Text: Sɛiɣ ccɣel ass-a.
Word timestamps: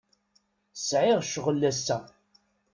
Sɛiɣ 0.87 1.19
ccɣel 1.27 1.61
ass-a. 1.71 1.97